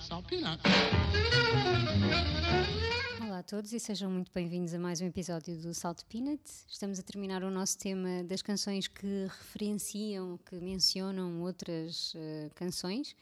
[0.00, 0.60] salt peanut.
[3.22, 6.40] Olá a todos e sejam muito bem-vindos a mais um episódio do Salt Peanut.
[6.66, 13.14] Estamos a terminar o nosso tema das canções que referenciam, que mencionam outras uh, canções.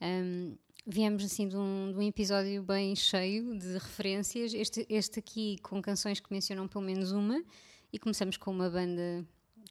[0.00, 0.56] Um,
[0.86, 4.54] viemos assim de um, de um, episódio bem cheio de referências.
[4.54, 7.42] Este, este aqui com canções que mencionam pelo menos uma
[7.92, 9.24] e começamos com uma banda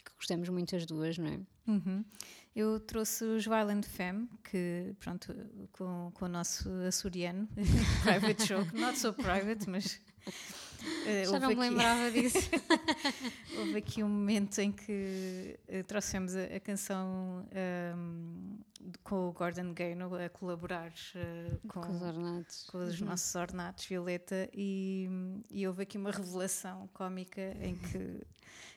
[0.06, 1.40] que gostamos muito as duas, não é?
[1.68, 2.06] Uhum.
[2.54, 5.34] Eu trouxe os Violent Femme, que pronto,
[5.72, 7.48] com, com o nosso açoriano,
[8.04, 10.02] private joke, not so private, mas.
[10.82, 12.50] Uh, Já não me aqui, lembrava disso.
[13.58, 17.48] houve aqui um momento em que uh, trouxemos a, a canção
[17.96, 18.58] um,
[19.04, 22.64] com o Gordon Gaynor a colaborar uh, com, com, os ornatos.
[22.70, 23.08] com os uhum.
[23.08, 25.08] nossos ornatos, Violeta, e,
[25.50, 28.22] e houve aqui uma revelação cómica em que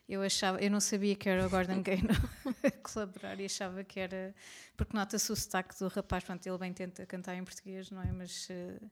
[0.09, 2.17] eu achava, eu não sabia que era o Gordon Gaynor
[2.62, 4.34] a colaborar e achava que era,
[4.77, 8.12] porque nota-se o sotaque do rapaz, pronto, ele bem tenta cantar em português, não é?
[8.12, 8.91] Mas uh,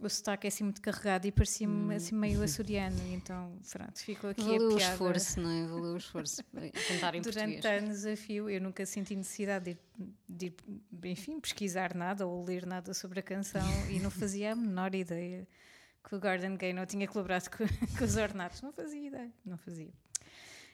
[0.00, 1.96] o sotaque é assim muito carregado e parecia-me hum.
[1.96, 4.92] assim meio açoriano, então pronto, ficou aqui Valeu a piada.
[4.92, 5.66] o esforço, não é?
[5.66, 6.44] Valeu o esforço
[6.88, 7.62] cantar em Durante português.
[7.62, 9.76] Durante anos a fio, eu nunca senti necessidade
[10.28, 10.54] de,
[10.90, 14.94] de, enfim, pesquisar nada ou ler nada sobre a canção e não fazia a menor
[14.94, 15.46] ideia
[16.02, 17.66] que o Gordon Gaynor tinha colaborado com,
[17.98, 18.62] com os Ornatos.
[18.62, 19.92] Não fazia ideia, não fazia.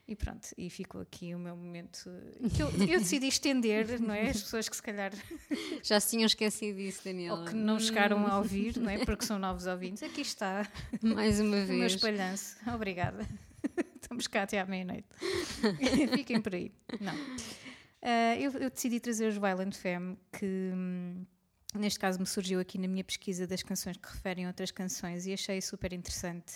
[0.08, 2.08] E pronto, e ficou aqui o meu momento
[2.56, 4.30] eu, eu decidi estender, não é?
[4.30, 5.12] As pessoas que se calhar
[5.82, 7.40] já se tinham esquecido disso, Daniela.
[7.40, 9.04] Ou que não chegaram a ouvir, não é?
[9.04, 10.04] Porque são novos ouvintes.
[10.04, 10.64] Aqui está.
[11.02, 11.70] Mais uma vez.
[11.77, 12.56] O meu espalhanço.
[12.72, 13.28] Obrigada.
[14.00, 15.08] Estamos cá até à meia-noite.
[16.14, 16.72] Fiquem por aí.
[17.00, 17.14] Não.
[17.14, 21.27] Uh, eu, eu, decidi trazer os Violent Femme, que hum,
[21.74, 25.27] neste caso me surgiu aqui na minha pesquisa das canções que referem a outras canções
[25.27, 26.52] e achei super interessante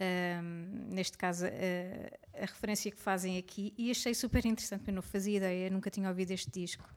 [0.00, 5.02] um, neste caso, a, a, referência que fazem aqui, e achei super interessante, eu não
[5.02, 6.88] fazia ideia, nunca tinha ouvido este disco.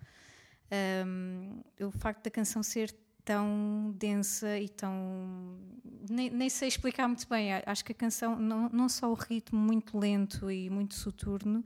[1.05, 5.57] Um, o facto da canção ser tão densa e tão.
[6.09, 7.49] Nem, nem, sei explicar muito bem.
[7.65, 11.63] Acho que a canção, não, não só o ritmo muito lento e muito soturno,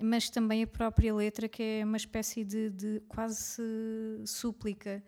[0.00, 3.62] mas também a própria letra, que é uma espécie de, de quase
[4.26, 5.02] súplica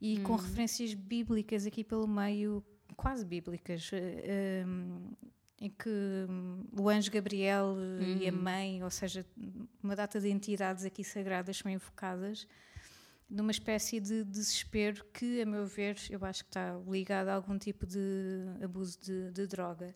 [0.00, 0.22] e hum.
[0.22, 2.64] com referências bíblicas aqui pelo meio
[2.96, 4.64] quase bíblicas, eh,
[5.60, 8.18] em que hum, o anjo Gabriel uhum.
[8.20, 8.42] e a uhum.
[8.42, 9.24] mãe, ou seja,
[9.82, 12.46] uma data de entidades aqui sagradas são invocadas
[13.32, 17.58] numa espécie de desespero que, a meu ver, eu acho que está ligado a algum
[17.58, 19.94] tipo de abuso de, de droga.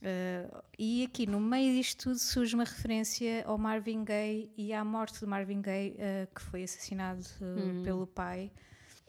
[0.00, 4.82] Uh, e aqui no meio disto tudo surge uma referência ao Marvin Gaye e à
[4.82, 7.82] morte de Marvin Gaye, uh, que foi assassinado uh, uhum.
[7.82, 8.50] pelo pai.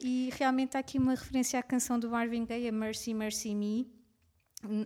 [0.04, 3.88] E realmente há aqui uma referência à canção do Marvin Gaye, a Mercy, Mercy Me,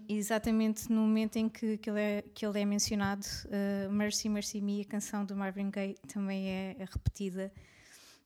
[0.07, 4.61] exatamente no momento em que, que, ele, é, que ele é mencionado, uh, Mercy, Mercy
[4.61, 7.51] Me, a canção do Marvin Gaye também é, é repetida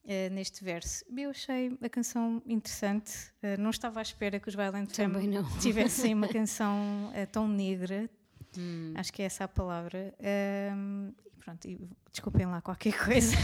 [0.03, 1.03] uh, neste verso.
[1.15, 3.11] Eu achei a canção interessante,
[3.43, 5.15] uh, não estava à espera que os Violent Femme
[5.61, 8.09] tivessem uma canção tão negra,
[8.57, 8.93] hum.
[8.95, 10.13] acho que é essa a palavra.
[10.19, 11.79] e pronto, e,
[12.11, 13.35] desculpem lá qualquer coisa.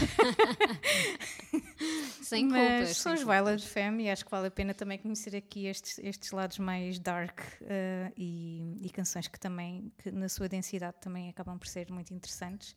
[2.22, 2.96] Sem Mas culpas.
[2.96, 6.30] são os Violet Femme e acho que vale a pena também conhecer aqui estes, estes
[6.32, 11.58] lados mais dark uh, e, e, canções que também, que na sua densidade também acabam
[11.58, 12.76] por ser muito interessantes.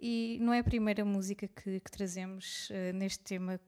[0.00, 3.60] E não é a primeira música que, que trazemos uh, neste tema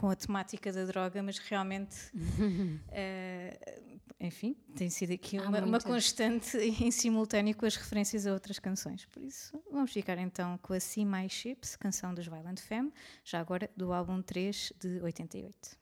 [0.00, 6.56] com a temática da droga, mas realmente, uh, enfim, tem sido aqui uma, uma, constante
[6.82, 9.04] em simultâneo com as referências a outras canções.
[9.04, 12.90] Por isso, vamos ficar então com a See My Ships, canção dos Violent Femme,
[13.22, 15.78] já agora do álbum 3 de 88.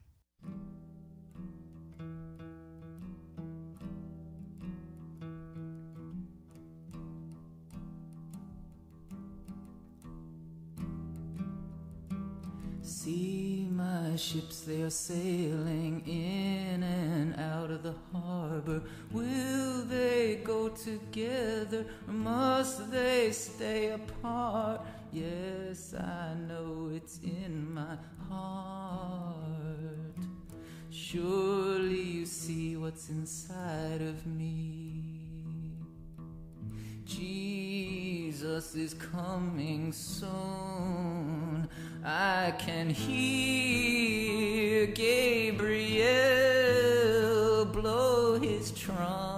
[12.82, 18.82] See my ships, they are sailing in and out of the harbor.
[19.12, 24.80] Will they go together or must they stay apart?
[25.12, 27.96] Yes, I know it's in my
[28.28, 29.46] heart.
[30.90, 35.04] Surely you see what's inside of me.
[37.04, 41.37] Jesus is coming soon.
[42.04, 46.06] I can hear Gabriel
[47.66, 49.37] blow his trumpet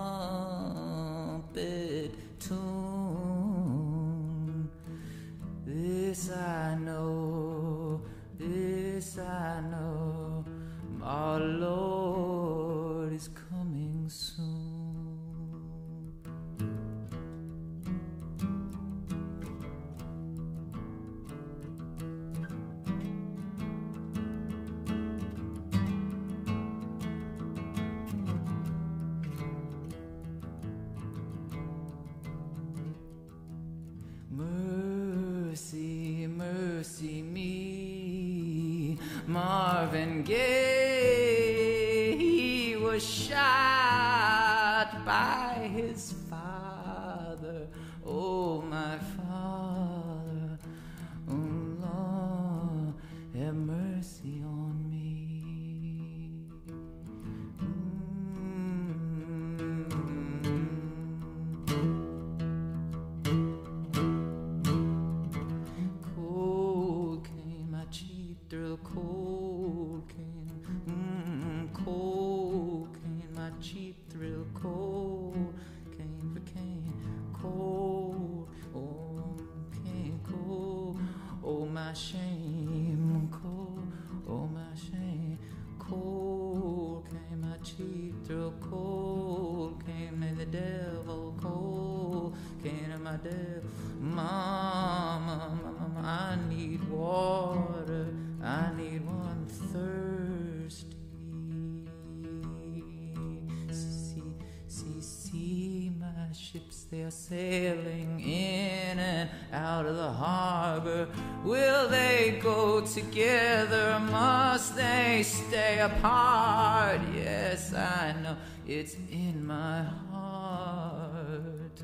[113.00, 113.98] together?
[114.10, 117.00] Must they stay apart?
[117.14, 118.36] Yes, I know
[118.66, 121.80] it's in my heart.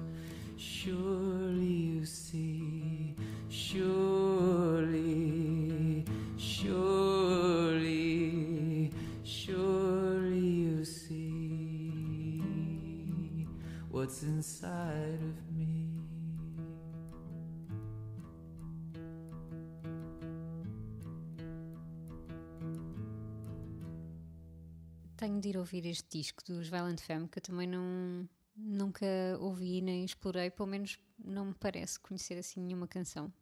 [0.56, 3.14] Surely you see,
[3.48, 4.04] surely,
[6.36, 7.32] surely,
[9.24, 12.42] surely you see
[13.90, 14.75] what's inside
[25.26, 29.04] Tenho de ir ouvir este disco dos Violent Femme, que eu também não, nunca
[29.40, 33.32] ouvi nem explorei, pelo menos não me parece conhecer assim nenhuma canção.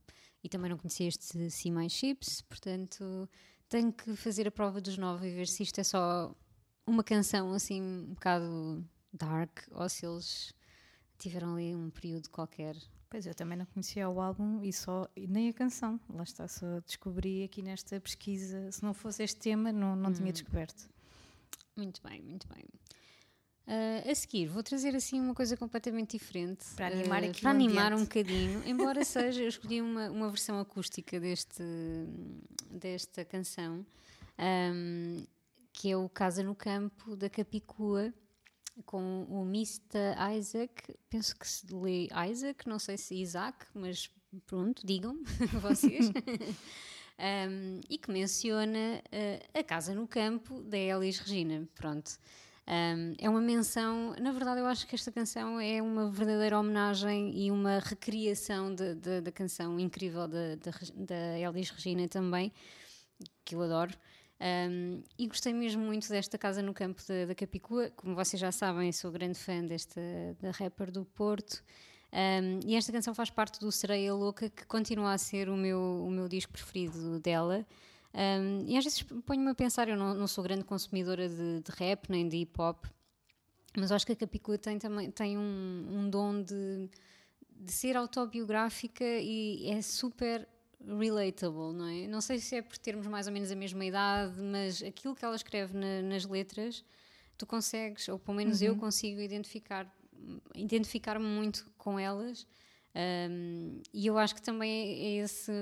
[0.42, 3.28] E também não conhecia este See My Chips, portanto
[3.68, 6.34] tenho que fazer a prova dos nove e ver se isto é só
[6.86, 8.82] uma canção assim um bocado
[9.12, 10.54] dark ou se eles
[11.18, 12.78] tiveram ali um período qualquer.
[13.10, 16.00] Pois eu também não conhecia o álbum e só e nem a canção.
[16.08, 18.72] Lá está, só descobri aqui nesta pesquisa.
[18.72, 20.93] Se não fosse este tema, não, não tinha descoberto.
[21.76, 22.64] Muito bem, muito bem.
[23.66, 27.48] Ah, a seguir, vou trazer assim uma coisa completamente diferente Para animar ah, aqui para
[27.48, 31.62] o animar um bocadinho, embora seja, eu escolhi uma, uma versão acústica deste,
[32.70, 33.84] desta canção,
[34.36, 35.24] ahm,
[35.72, 38.12] que é o Casa no Campo da Capicua,
[38.84, 40.14] com o Mr.
[40.36, 44.10] Isaac, penso que se lê Isaac, não sei se Isaac, mas
[44.46, 45.22] pronto, digam
[45.62, 46.10] vocês.
[47.16, 51.68] Um, e que menciona uh, a Casa no Campo da Elis Regina.
[51.74, 52.18] Pronto.
[52.66, 57.30] Um, é uma menção, na verdade, eu acho que esta canção é uma verdadeira homenagem
[57.38, 60.56] e uma recriação da canção incrível da,
[60.94, 62.52] da Elis Regina também,
[63.44, 63.94] que eu adoro.
[64.40, 67.90] Um, e gostei mesmo muito desta Casa no Campo da, da Capicua.
[67.96, 70.00] Como vocês já sabem, sou grande fã desta
[70.40, 71.62] da rapper do Porto.
[72.14, 76.04] Um, e esta canção faz parte do Sereia Louca, que continua a ser o meu,
[76.06, 77.66] o meu disco preferido dela.
[78.14, 81.72] Um, e às vezes ponho-me a pensar, eu não, não sou grande consumidora de, de
[81.76, 82.84] rap nem de hip hop,
[83.76, 86.88] mas acho que a Capicua tem também tem um, um dom de,
[87.50, 90.46] de ser autobiográfica e é super
[90.86, 92.06] relatable, não é?
[92.06, 95.24] Não sei se é por termos mais ou menos a mesma idade, mas aquilo que
[95.24, 96.84] ela escreve na- nas letras,
[97.36, 99.92] tu consegues, ou pelo menos eu consigo identificar
[100.54, 102.46] identificar-me muito com elas.
[102.96, 105.52] Um, e eu acho que também é, esse,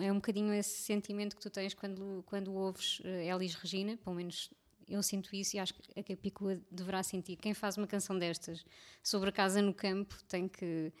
[0.00, 4.14] é um bocadinho esse sentimento que tu tens quando, quando ouves uh, Elis Regina, pelo
[4.14, 4.48] menos
[4.88, 7.36] eu sinto isso e acho que a Capicua deverá sentir.
[7.36, 8.64] Quem faz uma canção destas
[9.02, 10.92] sobre a casa no campo tem que,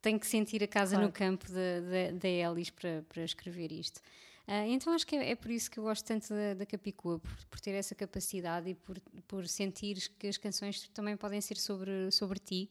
[0.00, 1.08] tem que sentir a casa Claro.
[1.08, 4.00] no campo da, Elis para, para escrever isto.
[4.46, 7.18] Ah, então acho que é, é por isso que eu gosto tanto da, da Capicua,
[7.18, 11.56] por, por ter essa capacidade e por, por sentir que as canções também podem ser
[11.56, 12.70] sobre, sobre ti.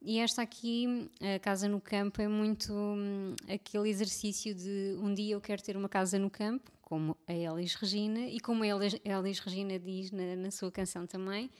[0.00, 5.34] E esta aqui, a Casa no Campo, é muito hum, aquele exercício de um dia
[5.34, 9.40] eu quero ter uma casa no campo, como a Elis Regina, e como a Elis,
[9.40, 11.50] Regina diz na, na sua canção também,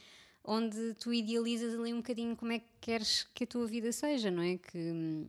[0.45, 4.31] onde tu idealizas ali um bocadinho como é que queres que a tua vida seja,
[4.31, 4.57] não é?
[4.57, 5.29] Que hum,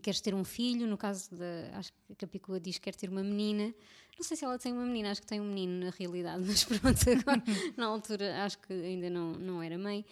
[0.00, 1.78] queres ter um filho, no caso da.
[1.78, 3.74] Acho que a Capicua diz que quer ter uma menina.
[4.16, 6.64] Não sei se ela tem uma menina, acho que tem um menino na realidade, mas
[6.64, 7.42] pronto, agora,
[7.76, 10.04] na altura acho que ainda não, não era mãe.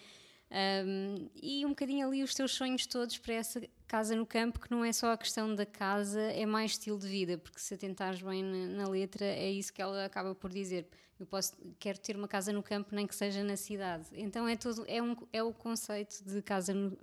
[0.51, 4.69] Um, e um bocadinho ali os teus sonhos todos para essa casa no campo, que
[4.69, 8.21] não é só a questão da casa, é mais estilo de vida, porque se atentares
[8.21, 10.87] bem na, na letra, é isso que ela acaba por dizer.
[11.17, 14.05] Eu posso, quero ter uma casa no campo, nem que seja na cidade.
[14.11, 16.97] Então é todo, é, um, é o conceito de casa no,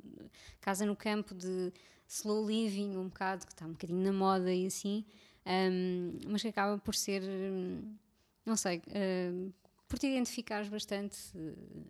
[0.61, 1.73] casa no campo, de
[2.07, 5.07] slow living, um bocado, que está um bocadinho na moda e assim,
[5.47, 7.23] um, mas que acaba por ser.
[7.23, 7.97] hum,
[8.45, 9.52] não sei, uh,
[9.87, 11.87] por te identificares bastante, uh,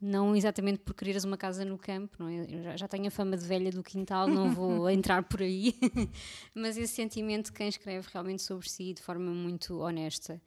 [0.00, 2.46] não exatamente por quereres uma casa no campo, não é?
[2.62, 5.74] Já, já tenho a fama de velha do quintal, não vou entrar por aí,
[6.54, 10.40] mas esse sentimento de quem escreve realmente sobre si de forma muito honesta.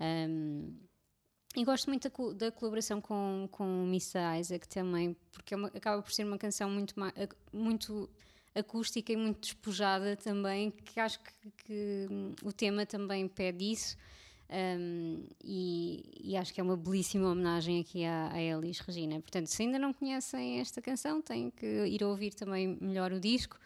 [0.00, 0.74] Um,
[1.56, 6.02] e gosto muito da, da, colaboração com, com Missa Isaac também, porque é uma, acaba
[6.02, 6.94] por ser uma canção muito,
[7.50, 8.10] muito
[8.54, 12.08] acústica e muito despojada também, que acho que, que
[12.42, 13.96] o tema também pede isso.
[14.48, 19.20] Um, e, e, acho que é uma belíssima homenagem aqui à, à Elis Regina.
[19.20, 23.58] Portanto, se ainda não conhecem esta canção, têm que ir ouvir também melhor o disco.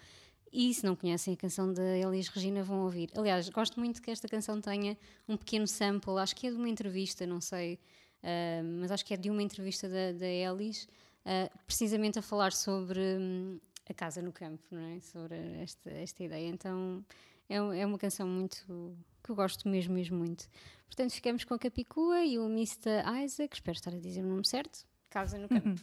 [0.52, 3.10] E se não conhecem a canção da Elis Regina, vão ouvir.
[3.14, 4.96] Aliás, gosto muito que esta canção tenha
[5.28, 7.74] um pequeno sample, acho que é de uma entrevista, não sei,
[8.22, 10.88] uh, mas acho que é de uma entrevista da, da Elis,
[11.24, 14.98] uh, precisamente a falar sobre um, a casa no campo, não é?
[15.00, 16.48] Sobre esta, esta ideia.
[16.48, 17.04] Então
[17.50, 20.48] é, é uma canção muito que eu gosto mesmo, mesmo muito.
[20.86, 23.02] Portanto, ficamos com a Capicua e o Mr.
[23.24, 25.80] Isaac, espero estar a dizer o nome certo, Casa no Campo.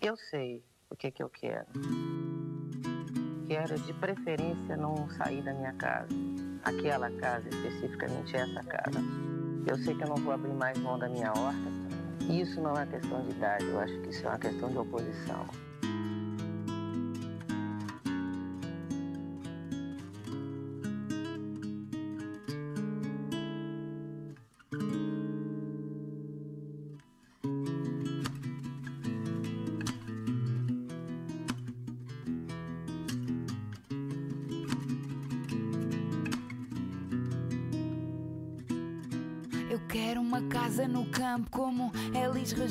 [0.00, 1.66] Eu sei o que é que eu quero
[3.46, 6.08] quero, de preferência, não sair da minha casa.
[6.64, 9.00] Aquela casa, especificamente essa casa.
[9.66, 11.86] Eu sei que eu não vou abrir mais mão da minha horta.
[12.28, 14.68] E isso não é uma questão de idade, eu acho que isso é uma questão
[14.70, 15.46] de oposição.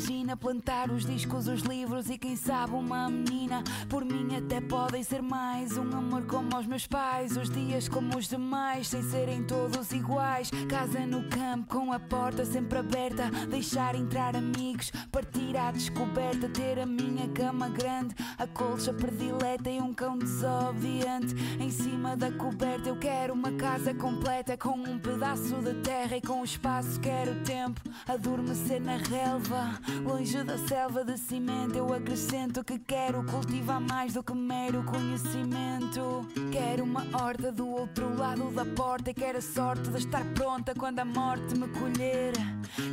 [0.05, 3.63] Elis Regina, plantar os discos, os livros e quem sabe uma menina.
[3.89, 8.17] Por mim até podem ser mais um amor como os meus pais, os dias como
[8.17, 10.51] os demais, sem serem todos iguais.
[10.69, 16.79] Casa no campo com a porta sempre aberta, deixar entrar amigos, partir à descoberta, ter
[16.79, 22.89] a minha cama grande, a colcha predileta e um cão desobediente em cima da coberta.
[22.89, 27.43] Eu quero uma casa completa com um pedaço de terra e com o espaço quero
[27.43, 27.81] tempo.
[28.07, 31.75] Adormecer na relva, longe da selva de cimento.
[31.75, 36.27] Eu acrescento que quero cultivar mais do que mero conhecimento.
[36.51, 40.73] Quero uma horta do outro lado da porta e quero a sorte de estar pronta
[40.73, 42.33] quando a morte me colher.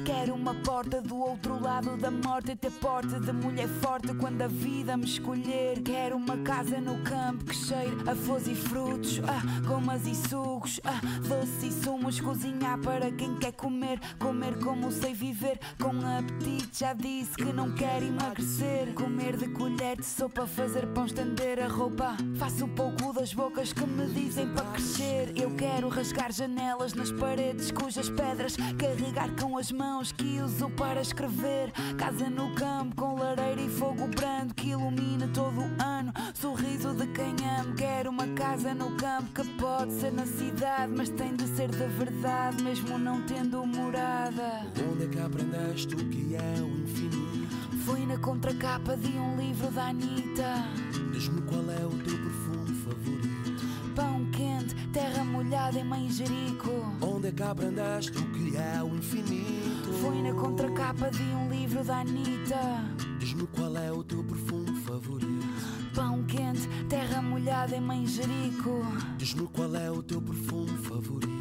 [0.05, 4.43] Quero uma porta do outro lado da morte e ter porte de mulher forte quando
[4.43, 5.81] a vida me escolher.
[5.83, 10.81] Quero uma casa no campo que cheire a flores e frutos, ah, gomas e sugos,
[10.85, 12.21] ah, doces e sumos.
[12.21, 16.81] Cozinhar para quem quer comer, comer como sei viver com apetite.
[16.81, 18.93] Já disse que não quer emagrecer.
[18.95, 22.17] Comer de colher de sopa, fazer pão, estender a roupa.
[22.37, 25.33] Faço pouco das bocas que me dizem para crescer.
[25.37, 31.01] Eu quero rasgar janelas nas paredes cujas pedras carregar com as mãos que uso para
[31.01, 31.73] escrever.
[31.97, 36.13] Casa no campo com lareira e fogo brando que ilumina todo o ano.
[36.35, 37.75] Sorriso de quem amo.
[37.75, 41.87] Quero uma casa no campo que pode ser na cidade, mas tem de ser de
[41.87, 44.67] verdade, mesmo não tendo morada.
[44.93, 47.57] Onde é que aprendeste o que é infinito?
[47.85, 50.67] Foi na contracapa de um livro da Anitta.
[51.13, 53.93] Diz-me qual é o teu perfume favorito.
[53.95, 56.71] Pão quente, terra molhada em manjerico.
[57.01, 59.93] Onde é que aprendeste o que é o infinito?
[60.01, 62.85] Foi na contracapa de um livro da Anitta.
[63.19, 65.47] Diz-me qual é o teu perfume favorito.
[65.95, 68.83] Pão quente, terra molhada em manjerico.
[69.19, 71.32] Diz-me qual é o teu perfume favorito.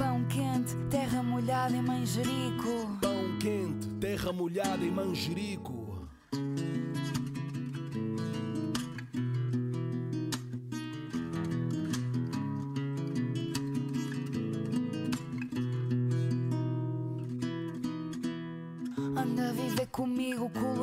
[0.00, 2.98] Pão quente, terra molhada em manjerico.
[3.02, 5.80] Pão quente, terra molhada em manjerico.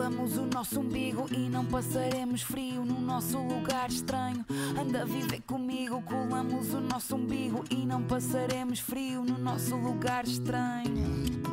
[0.07, 4.45] colamos o nosso umbigo e não passaremos frio no nosso lugar estranho.
[4.79, 5.56] Anda a viver comigo,
[6.01, 11.46] colamos o nosso umbigo e não passaremos frio no nosso lugar estranho.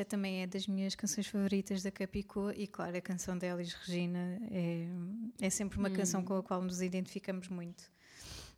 [0.00, 3.74] Esta também é das minhas canções favoritas da Capicua e, claro, a canção de Elis
[3.74, 4.86] Regina é,
[5.38, 5.92] é sempre uma hum.
[5.92, 7.84] canção com a qual nos identificamos muito.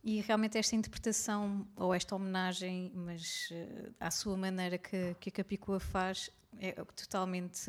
[0.05, 5.33] E realmente esta interpretação, ou esta homenagem, mas uh, à sua maneira que, que a
[5.33, 6.31] Capicua faz,
[6.61, 7.69] é totalmente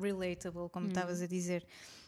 [0.00, 0.88] relatable, como hum.
[0.88, 1.66] estavas a dizer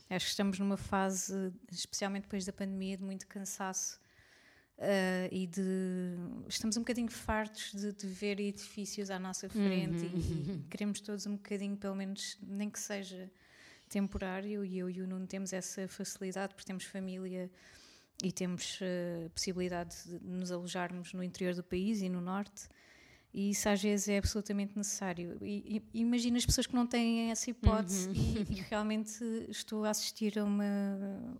[0.08, 3.98] Acho que estamos numa fase, especialmente depois da pandemia, de muito cansaço
[4.82, 6.16] uh, e de.
[6.48, 10.12] Estamos um bocadinho fartos de, de ver edifícios à nossa frente Uhum.
[10.14, 13.30] e, e queremos todos um bocadinho, pelo menos, nem que seja
[13.88, 14.64] temporário.
[14.64, 17.50] E eu e o Nuno temos essa facilidade porque temos família
[18.22, 22.68] e temos uh, possibilidade de nos alojarmos no interior do país e no norte.
[23.34, 25.38] E isso às vezes é absolutamente necessário.
[25.40, 29.90] E, e imagina as pessoas que não têm essa hipótese e, e realmente estou a
[29.90, 30.64] assistir a uma,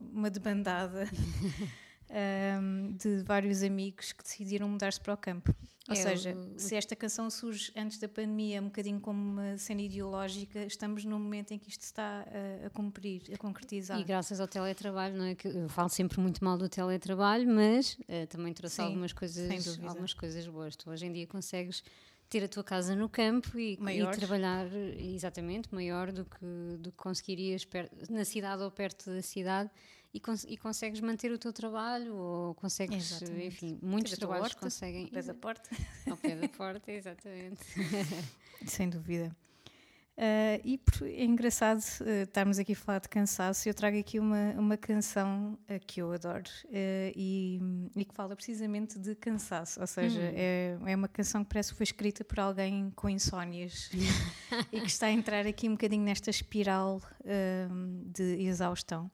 [0.01, 1.07] uma debandada
[2.13, 5.55] um, de vários amigos que decidiram mudar-se para o campo.
[5.89, 9.59] Ou É, seja, o- se esta canção surge antes da pandemia, um bocadinho como uma
[9.59, 12.25] cena ideológica, estamos num momento em que isto está
[12.63, 13.99] a, a cumprir, a concretizar.
[14.01, 17.99] E graças ao teletrabalho, não é que eu falo sempre muito mal do teletrabalho, mas
[18.07, 20.77] eh, também trouxe Sim, algumas coisas, algumas coisas boas.
[20.77, 21.83] Tu hoje em dia consegues
[22.29, 26.91] ter a tua casa no campo e, e trabalhar eh, exatamente maior do que, do
[26.93, 29.69] que conseguirias per- na cidade ou perto da cidade
[30.15, 33.47] e, cons- e consegues manter o teu trabalho ou consegues, Exatamente.
[33.47, 35.71] enfim, muitos trabalhos horta, conseguem ao pé da porta.
[36.11, 37.61] ao pé da porta, exatamente.
[38.67, 39.35] Sem dúvida.
[40.15, 43.67] Ah, e por- é engraçado ah, estarmos aqui a falar de cansaço.
[43.67, 47.59] Eu trago aqui uma, uma canção ah, que eu adoro e,
[47.97, 49.81] e que fala precisamente de cansaço.
[49.81, 53.91] Ou seja, é, é uma canção que parece que foi escrita por alguém com insónias
[54.71, 57.01] e que está a entrar aqui um bocadinho nesta espiral
[58.15, 59.11] de exaustão.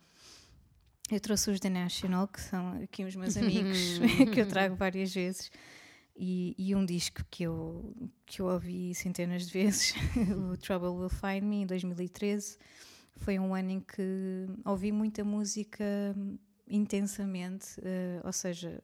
[1.11, 3.99] Eu trouxe os The National, que são aqui os meus amigos
[4.35, 5.51] que eu trago várias vezes.
[6.21, 7.95] E, e um disco que eu,
[8.27, 9.95] que eu ouvi centenas de vezes,
[10.53, 12.59] o Trouble Will Find Me, em 2013.
[13.17, 15.85] Foi um ano em que ouvi muita música
[16.67, 18.83] intensamente, eh, ou seja,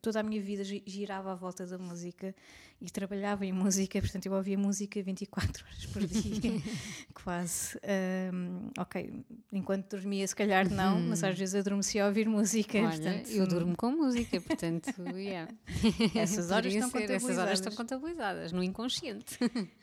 [0.00, 2.34] toda a minha vida gi- girava à volta da música
[2.80, 6.62] e trabalhava em música, portanto eu ouvia música 24 horas por dia,
[7.24, 7.78] quase.
[7.82, 12.78] Ahm, ok, enquanto dormia, se calhar não, mas às vezes adormecia a ouvir música.
[12.78, 15.50] Olha, portanto, eu durmo com música, portanto, yeah.
[16.14, 18.52] Essas horas estão ser, Essas horas estão contabilizadas.
[18.52, 19.38] no inconsciente.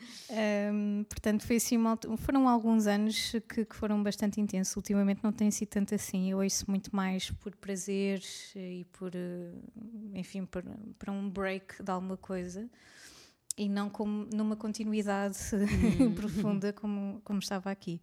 [0.74, 1.78] Um, portanto, foi assim,
[2.18, 4.76] foram alguns anos que, que foram bastante intensos.
[4.76, 6.32] Ultimamente não tem sido tanto assim.
[6.32, 8.22] Eu ouço muito mais por prazer
[8.56, 9.52] e por, eh,
[10.14, 12.68] enfim, para um break de alguma coisa
[13.58, 15.38] e não como numa continuidade
[16.15, 18.02] profunda como, como estava aqui.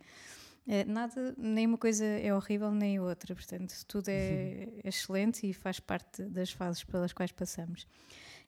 [0.67, 3.35] Eh, Nada, nem uma coisa é horrível, nem outra.
[3.35, 7.87] Portanto, tudo é excelente e faz parte das fases pelas quais passamos.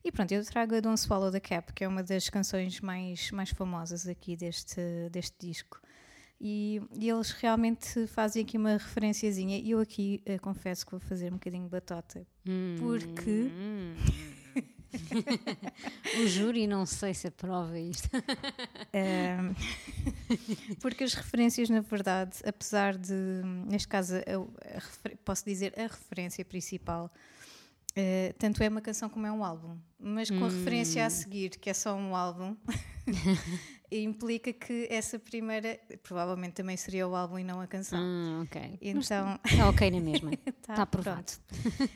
[0.03, 3.31] E pronto, eu trago a Don't Swallow the Cap, que é uma das canções mais,
[3.31, 5.81] mais famosas aqui deste, deste disco.
[6.39, 9.57] E, e eles realmente fazem aqui uma referenciazinha.
[9.57, 12.25] E eu aqui eh, confesso que vou fazer um bocadinho batota.
[12.79, 13.49] Porque.
[13.51, 13.95] Hum.
[16.21, 18.09] o júri não sei se aprova isto.
[18.93, 19.53] Ehm,
[20.81, 23.13] porque as referências, na verdade, apesar de,
[23.67, 27.11] neste caso, a- a refer- posso dizer a referência principal,
[27.95, 31.49] eh, tanto é uma canção como é um álbum, mas com a referência a seguir,
[31.59, 32.55] que é só um álbum,
[34.01, 37.99] implica que essa primeira provavelmente também seria o álbum e não a canção.
[37.99, 38.77] Ah, ok.
[38.81, 40.31] Então, Está ok na mesma.
[40.63, 41.31] Tá, Está aprovado.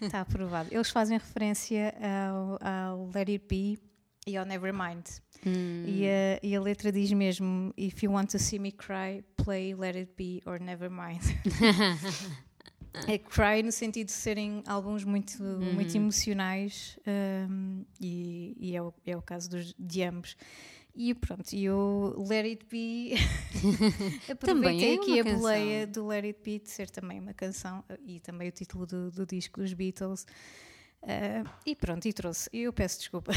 [0.01, 0.69] Está aprovado.
[0.71, 1.95] Eles fazem referência
[2.29, 3.79] ao, ao Let It Be
[4.27, 5.05] e ao Nevermind.
[5.45, 5.85] Hum.
[5.87, 9.73] E, a, e a letra diz mesmo: If you want to see me cry, play
[9.73, 11.21] Let It Be or Nevermind.
[13.07, 16.97] é cry no sentido de serem álbuns muito, muito emocionais
[17.49, 20.35] um, e, e é, o, é o caso dos, de ambos.
[20.99, 23.13] E pronto, e o Let It Be
[24.39, 25.39] Também aproveitei é aqui a canção.
[25.39, 29.11] boleia do Let It Be de ser também uma canção e também o título do,
[29.11, 30.25] do disco dos Beatles.
[31.03, 32.49] Ah, e pronto, e trouxe.
[32.51, 33.31] Eu peço desculpa.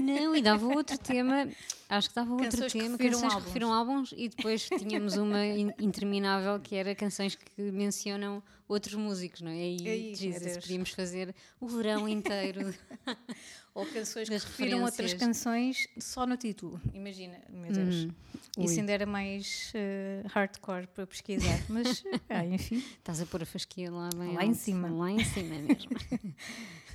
[0.00, 1.48] Não, e dava outro tema,
[1.88, 3.46] acho que dava outro Canções que tema, refiram canções que álbuns.
[3.46, 9.40] refiram álbuns e depois tínhamos uma in- interminável que era canções que mencionam outros músicos,
[9.40, 9.56] não é?
[9.56, 12.72] E Jesus, podíamos fazer o verão inteiro.
[13.74, 16.80] Ou canções que refiram outras canções só no título.
[16.92, 18.04] Imagina, meu Deus.
[18.04, 18.10] Hum,
[18.58, 21.60] Isso ainda era mais eh, hardcore para pesquisar.
[21.68, 22.82] Mas, ah, enfim.
[22.98, 24.88] Estás a pôr a fasquia lá bem Lá em cima.
[24.90, 25.90] Lá em cima mesmo.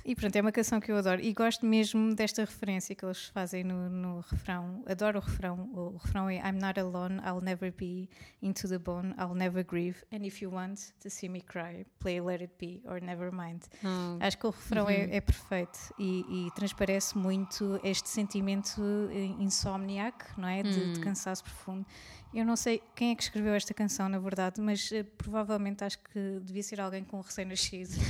[0.04, 1.20] E pronto, é uma canção que eu adoro.
[1.20, 4.82] E gosto mesmo desta referência que eles fazem no, no refrão.
[4.86, 5.70] Adoro o refrão.
[5.72, 8.10] O refrão é I'm not alone, I'll never be
[8.42, 10.04] into the bone, I'll never grieve.
[10.12, 13.62] And if you want to see me cry, play Let It Be or Never Mind.
[13.82, 19.24] Oh, Acho que o refrão é, é perfeito e, e transparece muito este sentimento eh,
[19.38, 20.62] insomniac, não é?
[20.62, 21.86] De, de cansaço profundo.
[22.34, 26.00] Eu não sei quem é que escreveu esta canção, na verdade, mas eh, provavelmente acho
[26.00, 27.92] que devia ser alguém com um recém-nascido.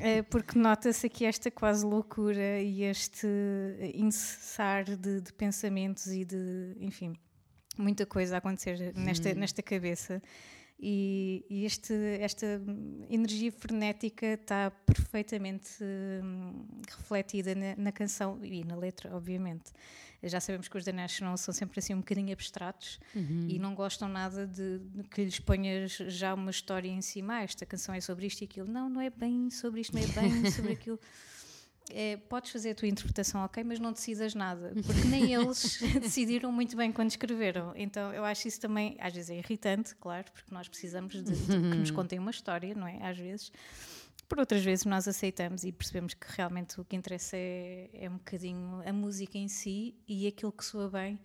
[0.00, 3.26] Eh, porque nota-se aqui esta quase loucura e este
[3.94, 7.16] incessar de, de pensamentos e de, enfim,
[7.78, 10.22] muita coisa a acontecer nesta, nesta cabeça.
[10.78, 12.60] E, e este, esta
[13.08, 19.72] energia frenética está perfeitamente hum, refletida na, na canção e na letra, obviamente.
[20.22, 22.98] Já sabemos que os The National são sempre assim um bocadinho abstratos
[23.48, 27.36] e não gostam nada de, de que lhes ponhas já uma história em cima.
[27.36, 28.66] Ah, esta canção é sobre isto e aquilo.
[28.66, 30.98] Não, não é bem sobre isto, não é bem sobre aquilo.
[31.90, 36.50] É, podes fazer a tua interpretação, ok, mas não decidas nada, porque nem eles decidiram
[36.50, 37.72] muito bem quando escreveram.
[37.76, 41.46] Então eu acho isso também, às vezes é irritante, claro, porque nós precisamos de, de
[41.46, 42.98] que nos contem uma história, não é?
[43.08, 43.52] Às vezes.
[44.28, 48.16] Por outras vezes nós aceitamos e percebemos que realmente o que interessa é, é um
[48.16, 51.20] bocadinho a música em si e aquilo que soa bem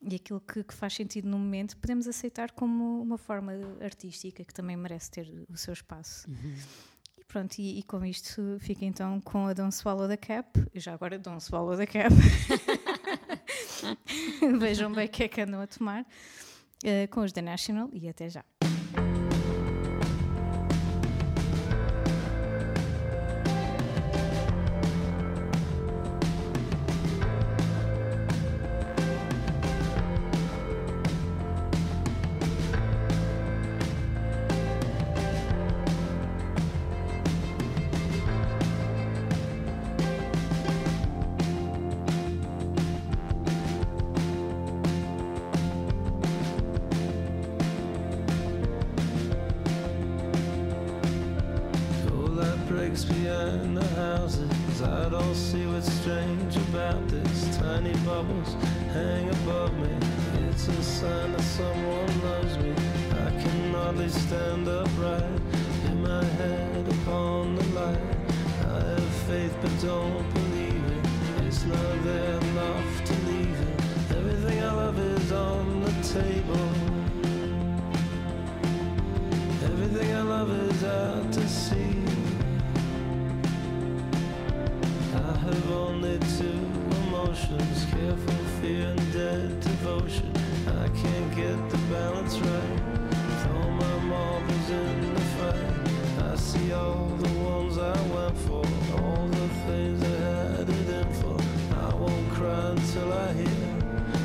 [0.00, 4.54] e aquilo que, que faz sentido no momento, podemos aceitar como uma forma artística que
[4.54, 6.28] também merece ter o seu espaço.
[6.30, 6.97] E
[7.28, 10.66] pronto, e, e com isto fica então com a Don't Swallow the Cap.
[10.74, 12.12] E já agora Don't Swallow the Cap.
[14.58, 16.06] Vejam bem o que é que andam a tomar
[16.84, 18.44] eh, com os The National e até já.
[96.88, 98.64] All the ones I went for,
[99.00, 101.38] all the things I had it in for.
[101.86, 103.70] I won't cry until I hear.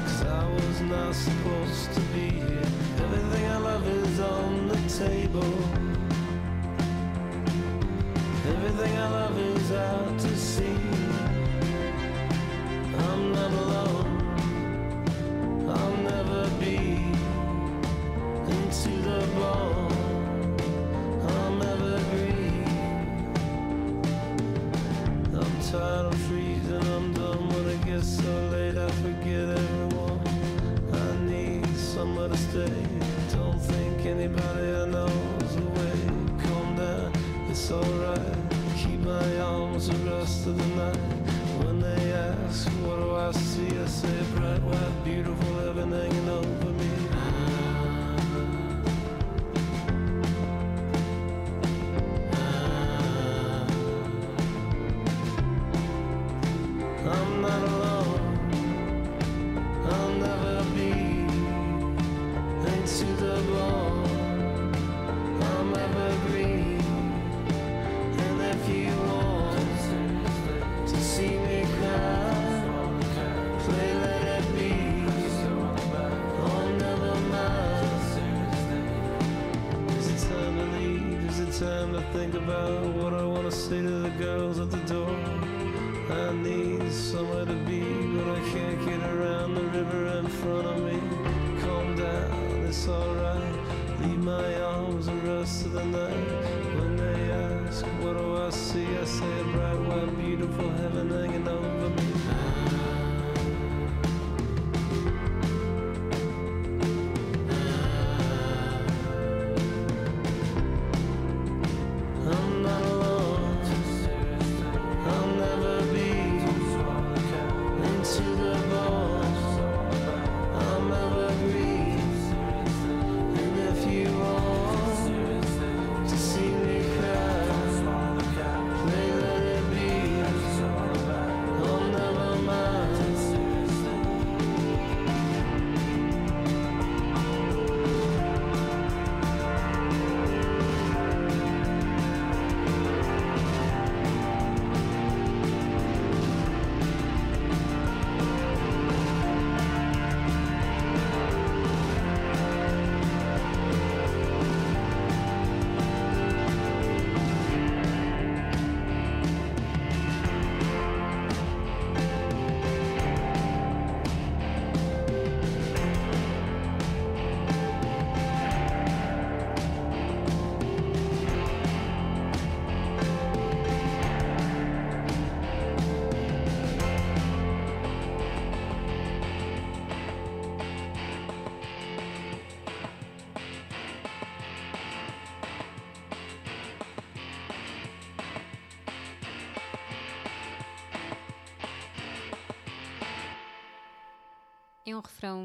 [0.06, 2.68] Cause I was not supposed to be here.
[3.06, 5.54] Everything I love is on the table.
[8.54, 10.20] Everything I love is out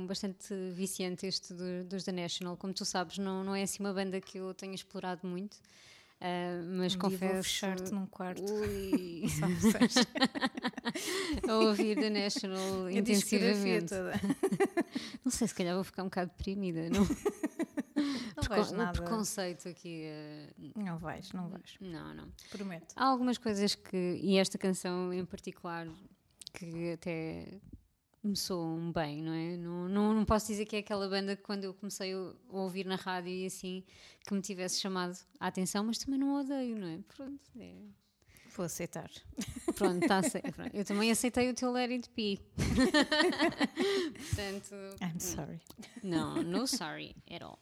[0.09, 2.57] bastante viciante este do- dos The National.
[2.57, 5.57] Como tu sabes, não, não é assim uma banda que eu tenho explorado muito.
[6.21, 7.43] Ah, mas Um dia vou confesso.
[7.45, 8.43] fechar-te num quarto.
[8.53, 9.23] Ui,
[11.49, 13.95] a ouvir The National intensivamente.
[15.25, 16.89] Não sei, se calhar vou ficar um bocado deprimida.
[16.91, 19.01] Não, Não vais o nada.
[19.01, 20.07] preconceito aqui.
[20.09, 21.77] ah, Não vais, não vais.
[21.81, 22.29] não, não.
[22.51, 22.95] Prometo.
[22.97, 25.87] Há algumas coisas que, e esta canção em particular,
[26.55, 27.61] que até
[28.23, 29.57] me soam bem, não é?
[29.57, 32.85] Não, não, não posso dizer que é aquela banda que quando eu comecei a ouvir
[32.87, 33.83] na rádio e assim,
[34.27, 36.99] que me tivesse chamado a atenção, mas também não odeio, não é?
[37.17, 37.75] Pronto, é.
[38.57, 39.09] Vou aceitar.
[39.77, 40.61] Pronto, está certo.
[40.75, 42.41] Eu também aceitei o teu Let It Be.
[44.19, 45.61] Portanto, I'm sorry.
[46.03, 47.59] não, no sorry at all.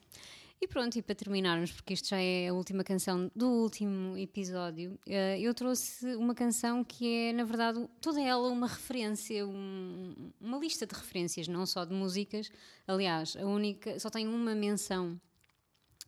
[0.60, 4.98] E pronto, e para terminarmos, porque isto já é a última canção do último episódio,
[5.06, 10.56] eh, eu trouxe uma canção que é, na verdade, toda ela uma referência, um- uma
[10.58, 12.50] lista de referências, não só de músicas.
[12.86, 15.20] Aliás, a única, só tem uma menção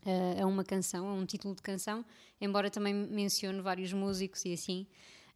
[0.07, 2.03] eh, a uma canção, a um título de canção,
[2.41, 4.87] embora também mencione vários músicos e assim,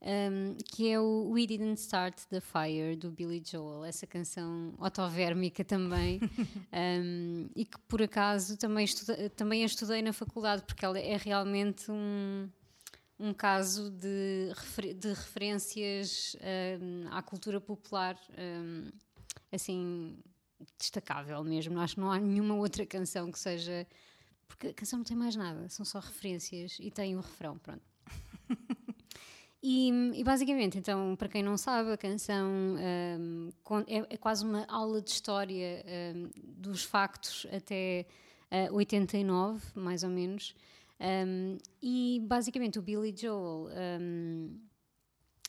[0.04, 5.64] um, que é o We Didn't Start the Fire do Billy Joel, essa canção otovérmica
[5.64, 6.20] também,
[7.02, 11.16] um, e que por acaso também, estuda, também a estudei na faculdade, porque ela é
[11.16, 12.48] realmente um,
[13.18, 16.36] um caso de, refer- de referências
[16.80, 18.90] um, à cultura popular, um,
[19.52, 20.18] assim,
[20.78, 21.78] destacável mesmo.
[21.78, 23.86] Acho que não há nenhuma outra canção que seja.
[24.48, 27.82] Porque a canção não tem mais nada, são só referências e tem o refrão, pronto.
[29.62, 32.76] E, e basicamente, então, para quem não sabe, a canção
[33.62, 35.84] con- é, é quase uma aula de história
[36.16, 38.04] hum, dos factos até
[38.50, 40.54] ah, 89, mais ou menos.
[41.00, 43.68] Hum, e basicamente o Billy Joel
[44.00, 44.58] hum,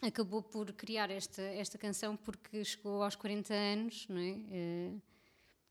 [0.02, 4.36] acabou por criar esta, esta canção porque chegou aos 40 anos, não é?
[4.52, 4.92] Eh,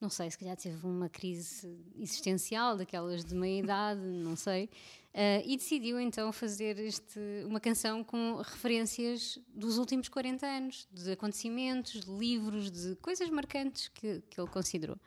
[0.02, 4.68] não sei, se calhar teve uma crise existencial, daquelas de meia idade, não sei,
[5.14, 11.12] eh, e decidiu então fazer este, uma canção com referências dos últimos 40 anos, de
[11.12, 14.98] acontecimentos, de livros, de coisas marcantes que, que ele considerou.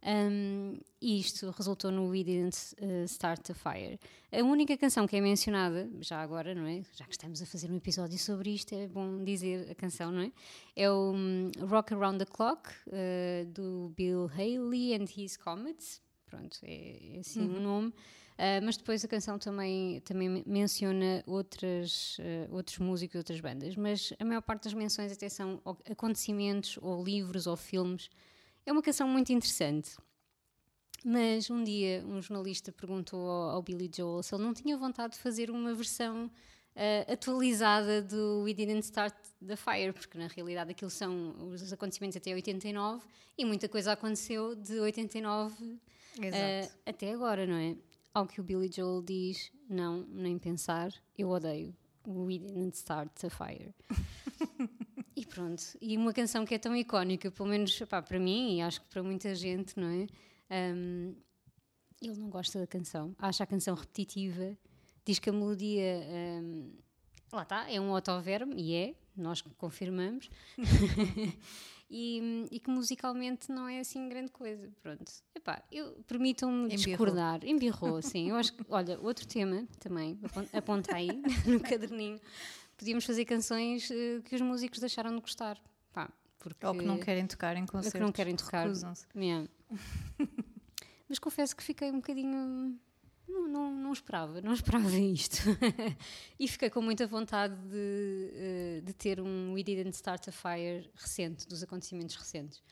[0.00, 3.98] Um, e isto resultou no We Didn't uh, Start a Fire.
[4.30, 6.82] A única canção que é mencionada, já agora, não é?
[6.94, 10.22] Já que estamos a fazer um episódio sobre isto, é bom dizer a canção, não
[10.22, 10.32] é?
[10.76, 16.00] É o um, Rock Around the Clock, uh, do Bill Haley and His Comets.
[16.26, 17.88] Pronto, é, é assim o nome.
[17.88, 23.40] Uh, mas depois a canção também, também men- menciona outras, uh, outros músicos e outras
[23.40, 23.74] bandas.
[23.74, 28.08] Mas a maior parte das menções até são acontecimentos, ou livros, ou filmes.
[28.68, 29.96] É uma canção muito interessante.
[31.02, 35.14] Mas um dia um jornalista perguntou ao, ao Billy Joel se ele não tinha vontade
[35.14, 36.30] de fazer uma versão
[36.76, 42.18] ah, atualizada do We Didn't Start the Fire, porque na realidade aquilo são os acontecimentos
[42.18, 43.06] até 89
[43.38, 45.80] e muita coisa aconteceu de 89
[46.20, 46.74] Exato.
[46.84, 47.74] ah, até agora, não é?
[48.12, 51.74] Ao que o Billy Joel diz: não, nem pensar, eu odeio
[52.06, 53.74] We Didn't Start the Fire.
[55.28, 58.62] E pronto, e uma canção que é tão icónica, pelo menos epá, para mim e
[58.62, 60.06] acho que para muita gente, não é?
[60.74, 61.14] Um,
[62.00, 64.56] ele não gosta da canção, acha a canção repetitiva,
[65.04, 66.00] diz que a melodia,
[66.42, 66.72] um,
[67.32, 70.30] lá está, é um autoverme, e é, nós confirmamos,
[71.90, 74.70] e, e que musicalmente não é assim grande coisa.
[74.82, 78.30] Pronto, epá, eu permitam-me discordar, embirrou, sim.
[78.30, 82.20] Eu acho que, olha, outro tema também, apon- aponta aí no caderninho
[82.78, 85.60] podíamos fazer canções eh, que os músicos deixaram de gostar.
[85.92, 87.92] Pá, porque Ou que não querem tocar em ou concertos.
[87.92, 88.62] que não querem tocar.
[88.62, 89.04] Recusam-se.
[89.14, 89.46] Yeah.
[91.08, 92.78] Mas confesso que fiquei um bocadinho.
[93.26, 95.36] Não, não, não esperava, não esperava isto.
[96.40, 100.90] e fiquei com muita vontade de, eh, de ter um We Didn't Start a Fire
[100.94, 102.62] recente, dos acontecimentos recentes.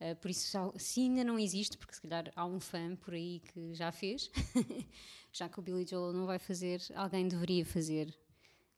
[0.00, 3.14] Eh, por isso, já- se ainda não existe, porque se calhar há um fã por
[3.14, 4.30] aí que já fez,
[5.32, 8.12] já que o Billy Joel não vai fazer, alguém deveria fazer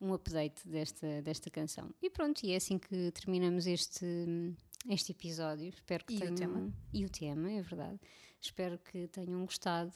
[0.03, 1.91] um update desta, desta canção.
[2.03, 4.05] E pronto, e é assim que terminamos este,
[4.89, 5.69] este episódio.
[5.69, 6.35] Espero que E o tenham.
[6.35, 6.73] tema.
[6.93, 8.01] E o tema, é verdade.
[8.41, 9.93] Espero que tenham gostado.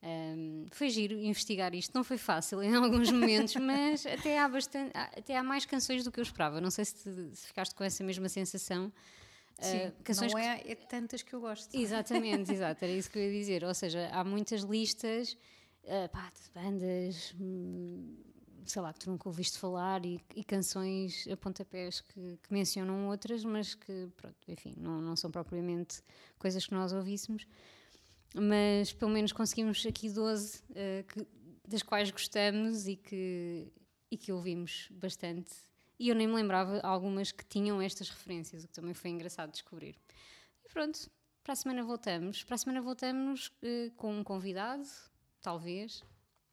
[0.00, 4.92] Um, foi giro investigar isto, não foi fácil em alguns momentos, mas até há, bastante,
[4.96, 6.60] até há mais canções do que eu esperava.
[6.60, 8.92] Não sei se, te- se ficaste com essa mesma sensação.
[9.60, 11.74] Sim, Uh, canções não que- é, é tantas que eu gosto.
[11.76, 13.64] Exatamente, exato, era isso que eu ia dizer.
[13.64, 15.36] Ou seja, há muitas listas
[15.88, 18.16] ah, pá, de bandas, hum,
[18.70, 23.08] sei lá, que tu nunca ouviste falar e, e canções a pontapés que, que, mencionam
[23.08, 26.02] outras, mas que, pronto, enfim, não, não são propriamente
[26.38, 27.46] coisas que nós ouvíssemos.
[28.34, 31.26] Mas pelo menos conseguimos aqui 12 uh, eh, que,
[31.66, 33.72] das quais gostamos e que,
[34.10, 35.50] e que ouvimos bastante.
[35.98, 39.50] E eu nem me lembrava algumas que tinham estas referências, o que também foi engraçado
[39.50, 39.96] descobrir.
[40.64, 41.10] E pronto,
[41.42, 42.44] para a semana voltamos.
[42.44, 44.86] Para a semana voltamos uh, com um convidado,
[45.40, 46.04] talvez,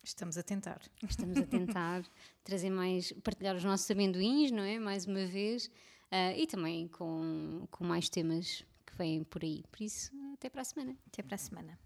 [0.06, 0.80] Estamos a tentar.
[1.10, 2.04] Estamos a tentar
[2.44, 4.78] trazer mais, partilhar os nossos amendoins, não é?
[4.78, 5.66] Mais uma vez.
[6.12, 9.64] Uh, e também com, com mais temas que vêm por aí.
[9.72, 10.96] Por isso, até para a semana.
[11.08, 11.80] Até para a semana.